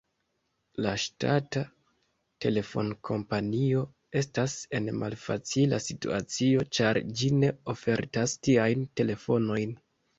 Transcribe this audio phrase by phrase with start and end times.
[0.85, 1.61] La ŝtata
[2.45, 3.85] telefonkompanio
[4.23, 9.83] estas en malfacila situacio, ĉar ĝi ne ofertas tiajn telefonojn.